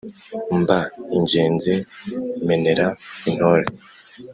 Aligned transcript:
Mba 0.59 0.79
ingenzi 1.17 1.73
menera 2.47 2.85
intore 3.29 3.65